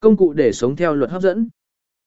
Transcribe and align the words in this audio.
Công 0.00 0.16
cụ 0.16 0.32
để 0.32 0.52
sống 0.52 0.76
theo 0.76 0.94
luật 0.94 1.10
hấp 1.10 1.22
dẫn. 1.22 1.48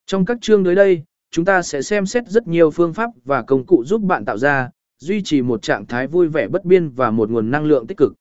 Trong 0.06 0.24
các 0.24 0.38
chương 0.40 0.64
tới 0.64 0.74
đây, 0.74 1.02
chúng 1.30 1.44
ta 1.44 1.62
sẽ 1.62 1.82
xem 1.82 2.06
xét 2.06 2.28
rất 2.28 2.48
nhiều 2.48 2.70
phương 2.70 2.92
pháp 2.92 3.10
và 3.24 3.42
công 3.42 3.66
cụ 3.66 3.84
giúp 3.84 4.02
bạn 4.02 4.24
tạo 4.24 4.38
ra, 4.38 4.70
duy 4.98 5.22
trì 5.22 5.42
một 5.42 5.62
trạng 5.62 5.86
thái 5.86 6.06
vui 6.06 6.28
vẻ 6.28 6.48
bất 6.48 6.64
biên 6.64 6.88
và 6.88 7.10
một 7.10 7.30
nguồn 7.30 7.50
năng 7.50 7.64
lượng 7.64 7.86
tích 7.86 7.96
cực. 7.96 8.14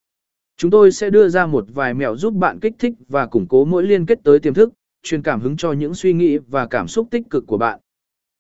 Chúng 0.58 0.72
tôi 0.72 0.92
sẽ 0.92 1.10
đưa 1.10 1.30
ra 1.30 1.46
một 1.46 1.66
vài 1.74 1.94
mẹo 1.94 2.16
giúp 2.16 2.34
bạn 2.34 2.60
kích 2.60 2.74
thích 2.80 2.94
và 3.08 3.26
củng 3.26 3.48
cố 3.48 3.66
mỗi 3.66 3.84
liên 3.84 4.06
kết 4.06 4.20
tới 4.24 4.40
tiềm 4.40 4.54
thức, 4.54 4.74
truyền 5.04 5.22
cảm 5.22 5.42
hứng 5.42 5.58
cho 5.58 5.72
những 5.72 5.94
suy 5.94 6.14
nghĩ 6.14 6.38
và 6.38 6.68
cảm 6.68 6.88
xúc 6.88 7.08
tích 7.12 7.30
cực 7.30 7.48
của 7.48 7.58
bạn. 7.58 7.80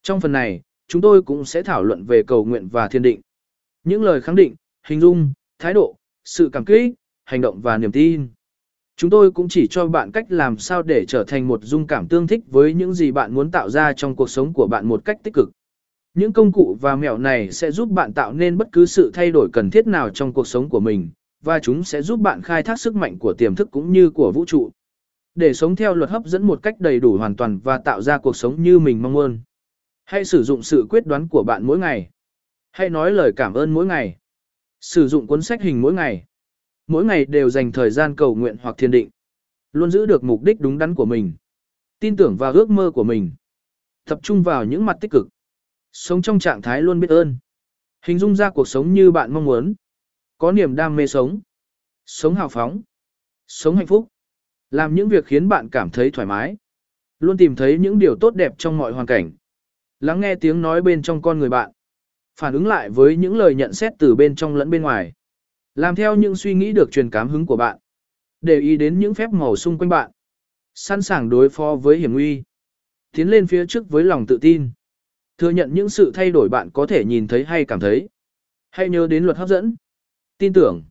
Trong 0.04 0.21
phần 0.21 0.32
này, 0.32 0.61
chúng 0.88 1.02
tôi 1.02 1.21
cũng 1.21 1.45
sẽ 1.45 1.63
thảo 1.63 1.84
luận 1.84 2.05
về 2.05 2.23
cầu 2.23 2.45
nguyện 2.45 2.68
và 2.68 2.88
thiên 2.88 3.02
định. 3.02 3.21
Những 3.84 4.04
lời 4.04 4.21
khẳng 4.21 4.36
định, 4.36 4.55
hình 4.88 5.00
dung, 5.00 5.34
thái 5.59 5.73
độ, 5.73 5.95
sự 6.23 6.50
cảm 6.54 6.66
kích, 6.66 6.93
hành 7.25 7.41
động 7.41 7.61
và 7.61 7.77
niềm 7.77 7.91
tin. 7.91 8.29
Chúng 8.97 9.09
tôi 9.09 9.31
cũng 9.31 9.47
chỉ 9.49 9.67
cho 9.67 9.87
bạn 9.87 10.11
cách 10.11 10.25
làm 10.29 10.57
sao 10.57 10.81
để 10.81 11.05
trở 11.07 11.23
thành 11.23 11.47
một 11.47 11.59
dung 11.63 11.87
cảm 11.87 12.07
tương 12.07 12.27
thích 12.27 12.43
với 12.47 12.73
những 12.73 12.93
gì 12.93 13.11
bạn 13.11 13.33
muốn 13.33 13.52
tạo 13.52 13.70
ra 13.70 13.93
trong 13.93 14.16
cuộc 14.16 14.29
sống 14.29 14.53
của 14.53 14.67
bạn 14.67 14.88
một 14.88 15.05
cách 15.05 15.17
tích 15.23 15.33
cực. 15.33 15.49
Những 16.13 16.33
công 16.33 16.52
cụ 16.52 16.77
và 16.81 16.95
mẹo 16.95 17.17
này 17.17 17.52
sẽ 17.52 17.71
giúp 17.71 17.89
bạn 17.89 18.13
tạo 18.13 18.33
nên 18.33 18.57
bất 18.57 18.67
cứ 18.71 18.85
sự 18.85 19.11
thay 19.13 19.31
đổi 19.31 19.49
cần 19.53 19.69
thiết 19.69 19.88
nào 19.88 20.09
trong 20.09 20.33
cuộc 20.33 20.47
sống 20.47 20.69
của 20.69 20.80
mình, 20.80 21.09
và 21.43 21.59
chúng 21.59 21.83
sẽ 21.83 22.02
giúp 22.02 22.19
bạn 22.19 22.41
khai 22.41 22.63
thác 22.63 22.80
sức 22.80 22.95
mạnh 22.95 23.17
của 23.19 23.33
tiềm 23.33 23.55
thức 23.55 23.67
cũng 23.71 23.91
như 23.91 24.09
của 24.09 24.31
vũ 24.31 24.45
trụ. 24.45 24.69
Để 25.35 25.53
sống 25.53 25.75
theo 25.75 25.95
luật 25.95 26.09
hấp 26.09 26.25
dẫn 26.25 26.44
một 26.44 26.63
cách 26.63 26.80
đầy 26.80 26.99
đủ 26.99 27.17
hoàn 27.17 27.35
toàn 27.35 27.59
và 27.59 27.77
tạo 27.77 28.02
ra 28.02 28.17
cuộc 28.17 28.35
sống 28.35 28.63
như 28.63 28.80
mình 28.80 29.02
mong 29.02 29.13
muốn. 29.13 29.39
Hãy 30.05 30.25
sử 30.25 30.44
dụng 30.44 30.63
sự 30.63 30.85
quyết 30.89 31.05
đoán 31.05 31.27
của 31.27 31.44
bạn 31.44 31.63
mỗi 31.63 31.80
ngày. 31.80 32.09
Hãy 32.71 32.89
nói 32.89 33.11
lời 33.11 33.31
cảm 33.35 33.53
ơn 33.53 33.73
mỗi 33.73 33.85
ngày. 33.85 34.17
Sử 34.81 35.08
dụng 35.08 35.27
cuốn 35.27 35.41
sách 35.41 35.61
hình 35.61 35.81
mỗi 35.81 35.94
ngày. 35.94 36.25
Mỗi 36.88 37.05
ngày 37.05 37.26
đều 37.26 37.49
dành 37.49 37.71
thời 37.71 37.91
gian 37.91 38.16
cầu 38.16 38.35
nguyện 38.35 38.58
hoặc 38.62 38.76
thiền 38.77 38.91
định. 38.91 39.09
Luôn 39.73 39.91
giữ 39.91 40.05
được 40.05 40.23
mục 40.23 40.44
đích 40.44 40.59
đúng 40.59 40.77
đắn 40.77 40.95
của 40.95 41.05
mình. 41.05 41.34
Tin 41.99 42.16
tưởng 42.16 42.38
vào 42.38 42.53
ước 42.53 42.70
mơ 42.70 42.91
của 42.91 43.03
mình. 43.03 43.31
Tập 44.05 44.20
trung 44.23 44.44
vào 44.44 44.66
những 44.66 44.86
mặt 44.86 44.98
tích 45.02 45.12
cực. 45.12 45.28
Sống 45.92 46.22
trong 46.22 46.39
trạng 46.39 46.61
thái 46.61 46.81
luôn 46.81 47.00
biết 47.00 47.09
ơn. 47.09 47.38
Hình 48.05 48.20
dung 48.20 48.36
ra 48.36 48.50
cuộc 48.50 48.67
sống 48.67 48.94
như 48.94 49.11
bạn 49.11 49.33
mong 49.33 49.45
muốn. 49.45 49.73
Có 50.38 50.52
niềm 50.52 50.75
đam 50.75 50.95
mê 50.95 51.08
sống. 51.08 51.39
Sống 52.05 52.36
hào 52.36 52.50
phóng. 52.50 52.81
Sống 53.48 53.75
hạnh 53.75 53.88
phúc. 53.88 54.08
Làm 54.70 54.95
những 54.95 55.09
việc 55.09 55.25
khiến 55.25 55.50
bạn 55.50 55.70
cảm 55.70 55.89
thấy 55.89 56.11
thoải 56.11 56.27
mái. 56.27 56.58
Luôn 57.20 57.38
tìm 57.38 57.55
thấy 57.55 57.77
những 57.80 58.00
điều 58.00 58.16
tốt 58.16 58.36
đẹp 58.36 58.53
trong 58.58 58.77
mọi 58.77 58.92
hoàn 58.92 59.05
cảnh. 59.05 59.31
Lắng 60.00 60.20
nghe 60.20 60.36
tiếng 60.36 60.61
nói 60.61 60.81
bên 60.81 61.02
trong 61.02 61.22
con 61.22 61.39
người 61.39 61.50
bạn. 61.50 61.72
Phản 62.39 62.53
ứng 62.53 62.67
lại 62.67 62.89
với 62.89 63.17
những 63.17 63.38
lời 63.38 63.55
nhận 63.55 63.73
xét 63.73 63.94
từ 64.00 64.16
bên 64.16 64.36
trong 64.36 64.55
lẫn 64.55 64.70
bên 64.70 64.81
ngoài. 64.81 65.14
Làm 65.75 65.95
theo 65.95 66.16
những 66.16 66.36
suy 66.36 66.53
nghĩ 66.53 66.72
được 66.72 66.91
truyền 66.91 67.09
cảm 67.09 67.30
hứng 67.30 67.45
của 67.45 67.58
bạn. 67.58 67.77
Để 68.41 68.59
ý 68.59 68.77
đến 68.77 69.00
những 69.00 69.14
phép 69.14 69.30
màu 69.30 69.55
xung 69.55 69.77
quanh 69.77 69.89
bạn. 69.89 70.11
Sẵn 70.73 71.02
sàng 71.02 71.30
đối 71.30 71.50
phó 71.50 71.75
với 71.75 71.97
hiểm 71.97 72.14
nguy. 72.14 72.44
Tiến 73.11 73.30
lên 73.30 73.47
phía 73.47 73.66
trước 73.66 73.89
với 73.89 74.03
lòng 74.03 74.25
tự 74.27 74.38
tin. 74.42 74.72
Thừa 75.38 75.49
nhận 75.49 75.73
những 75.73 75.89
sự 75.89 76.11
thay 76.14 76.31
đổi 76.31 76.49
bạn 76.49 76.69
có 76.73 76.88
thể 76.88 77.05
nhìn 77.05 77.27
thấy 77.27 77.44
hay 77.44 77.66
cảm 77.66 77.80
thấy. 77.80 78.09
Hãy 78.72 78.89
nhớ 78.89 79.08
đến 79.08 79.23
luật 79.23 79.38
hấp 79.38 79.47
dẫn. 79.47 79.75
Tin 80.38 80.53
tưởng. 80.53 80.83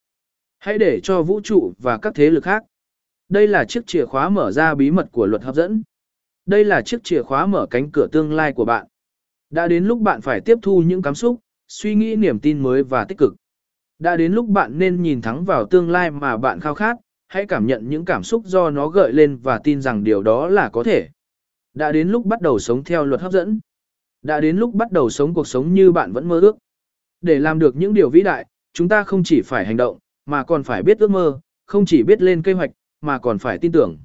Hãy 0.59 0.79
để 0.79 1.01
cho 1.03 1.23
vũ 1.23 1.41
trụ 1.45 1.73
và 1.79 1.99
các 1.99 2.15
thế 2.15 2.31
lực 2.31 2.45
khác. 2.45 2.65
Đây 3.29 3.47
là 3.47 3.65
chiếc 3.65 3.87
chìa 3.87 4.05
khóa 4.05 4.29
mở 4.29 4.53
ra 4.53 4.75
bí 4.75 4.91
mật 4.91 5.09
của 5.13 5.27
luật 5.27 5.43
hấp 5.43 5.55
dẫn. 5.55 5.83
Đây 6.47 6.65
là 6.65 6.83
chiếc 6.83 7.05
chìa 7.05 7.23
khóa 7.23 7.47
mở 7.47 7.67
cánh 7.71 7.91
cửa 7.93 8.07
tương 8.13 8.33
lai 8.33 8.53
của 8.53 8.65
bạn. 8.65 8.87
Đã 9.51 9.69
đến 9.69 9.85
lúc 9.85 10.01
bạn 10.01 10.21
phải 10.21 10.41
tiếp 10.41 10.59
thu 10.63 10.83
những 10.83 11.03
cảm 11.03 11.15
xúc, 11.15 11.41
suy 11.69 11.95
nghĩ 11.95 12.17
niềm 12.17 12.41
tin 12.41 12.63
mới 12.63 12.83
và 12.83 13.05
tích 13.05 13.19
cực. 13.19 13.35
Đã 14.01 14.17
đến 14.17 14.33
lúc 14.33 14.47
bạn 14.49 14.79
nên 14.79 15.03
nhìn 15.03 15.23
thẳng 15.23 15.45
vào 15.45 15.67
tương 15.67 15.91
lai 15.91 16.11
mà 16.11 16.37
bạn 16.37 16.61
khao 16.61 16.75
khát, 16.75 16.97
hãy 17.29 17.47
cảm 17.47 17.67
nhận 17.67 17.89
những 17.89 18.05
cảm 18.05 18.23
xúc 18.23 18.43
do 18.47 18.71
nó 18.71 18.89
gợi 18.89 19.13
lên 19.13 19.37
và 19.37 19.61
tin 19.65 19.81
rằng 19.83 20.05
điều 20.05 20.23
đó 20.23 20.49
là 20.49 20.69
có 20.69 20.83
thể. 20.83 21.09
Đã 21.75 21.93
đến 21.93 22.09
lúc 22.09 22.27
bắt 22.27 22.41
đầu 22.41 22.59
sống 22.59 22.85
theo 22.85 23.05
luật 23.05 23.21
hấp 23.21 23.33
dẫn. 23.33 23.61
Đã 24.23 24.41
đến 24.41 24.57
lúc 24.57 24.75
bắt 24.75 24.93
đầu 24.93 25.11
sống 25.11 25.35
cuộc 25.35 25.47
sống 25.47 25.75
như 25.75 25.93
bạn 25.93 26.13
vẫn 26.13 26.29
mơ 26.29 26.41
ước. 26.41 26.57
Để 27.21 27.39
làm 27.39 27.59
được 27.59 27.77
những 27.77 27.95
điều 27.95 28.11
vĩ 28.11 28.23
đại, 28.23 28.47
chúng 28.73 28.89
ta 28.89 29.05
không 29.05 29.23
chỉ 29.25 29.43
phải 29.43 29.67
hành 29.67 29.77
động, 29.77 29.99
mà 30.27 30.45
còn 30.45 30.63
phải 30.63 30.83
biết 30.83 30.99
ước 30.99 31.11
mơ, 31.11 31.41
không 31.67 31.87
chỉ 31.87 32.03
biết 32.03 32.23
lên 32.23 32.43
kế 32.43 32.53
hoạch, 32.53 32.71
mà 33.01 33.19
còn 33.19 33.39
phải 33.39 33.59
tin 33.59 33.73
tưởng. 33.73 33.99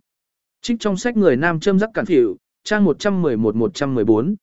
Trích 0.62 0.78
trong 0.80 0.98
sách 0.98 1.18
Người 1.18 1.36
Nam 1.36 1.59
châm 1.59 1.80
Giác 1.80 1.90
cản 1.94 2.06
phịu, 2.06 2.38
trang 2.64 2.86
111-114 2.86 4.36